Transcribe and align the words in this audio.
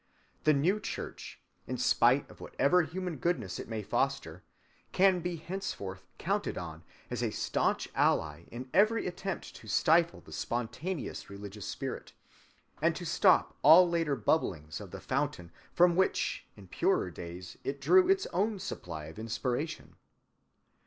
The 0.45 0.53
new 0.55 0.79
church, 0.79 1.39
in 1.67 1.77
spite 1.77 2.27
of 2.27 2.41
whatever 2.41 2.81
human 2.81 3.17
goodness 3.17 3.59
it 3.59 3.67
may 3.69 3.83
foster, 3.83 4.41
can 4.91 5.19
be 5.19 5.35
henceforth 5.35 6.07
counted 6.17 6.57
on 6.57 6.83
as 7.11 7.21
a 7.21 7.29
staunch 7.29 7.87
ally 7.93 8.45
in 8.51 8.67
every 8.73 9.05
attempt 9.05 9.55
to 9.57 9.67
stifle 9.67 10.19
the 10.21 10.31
spontaneous 10.31 11.29
religious 11.29 11.67
spirit, 11.67 12.13
and 12.81 12.95
to 12.95 13.05
stop 13.05 13.55
all 13.61 13.87
later 13.87 14.15
bubblings 14.15 14.81
of 14.81 14.89
the 14.89 14.99
fountain 14.99 15.51
from 15.71 15.95
which 15.95 16.47
in 16.57 16.67
purer 16.67 17.11
days 17.11 17.59
it 17.63 17.79
drew 17.79 18.09
its 18.09 18.25
own 18.33 18.57
supply 18.57 19.05
of 19.05 19.19
inspiration. 19.19 19.97